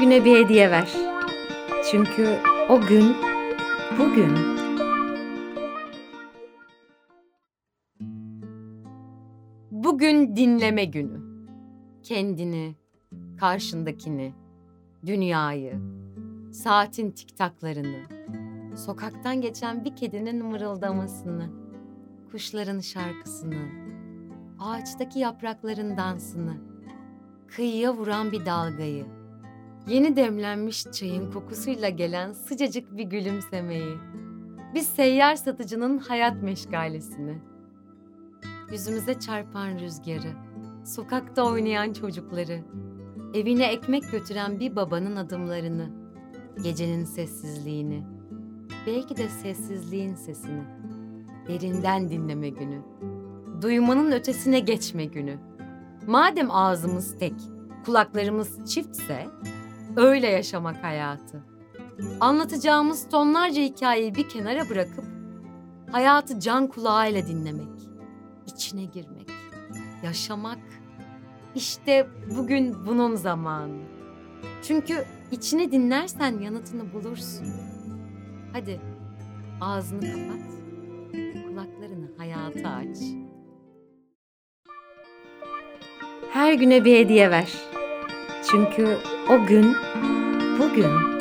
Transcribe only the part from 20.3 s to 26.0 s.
mırıldamasını, kuşların şarkısını, ağaçtaki yaprakların